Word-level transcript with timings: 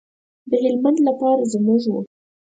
د 0.49 0.51
هلمند 0.63 0.97
لپاره 1.07 1.43
زموږ 1.53 1.83
و. 1.91 1.93